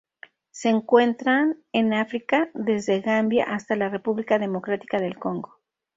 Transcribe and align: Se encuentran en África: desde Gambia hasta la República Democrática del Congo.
Se 0.49 0.69
encuentran 0.69 1.59
en 1.73 1.93
África: 1.93 2.49
desde 2.55 3.01
Gambia 3.01 3.43
hasta 3.43 3.75
la 3.75 3.87
República 3.89 4.39
Democrática 4.39 4.97
del 4.97 5.19
Congo. 5.19 5.59